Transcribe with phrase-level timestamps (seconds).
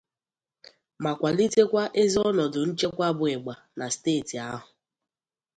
[1.03, 4.69] ma kwàlitekwa ezi ọnọdụ nchekwa bụ ịgbà na steeti ahụ.